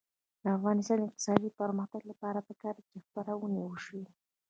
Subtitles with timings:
[0.43, 4.01] د افغانستان د اقتصادي پرمختګ لپاره پکار ده چې څېړنې وشي.